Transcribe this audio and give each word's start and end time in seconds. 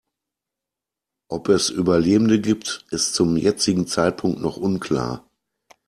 Ob 1.29 1.47
es 1.49 1.69
Überlebende 1.69 2.41
gibt, 2.41 2.87
ist 2.89 3.13
zum 3.13 3.37
jetzigen 3.37 3.85
Zeitpunkt 3.85 4.41
noch 4.41 4.57
unklar. 4.57 5.29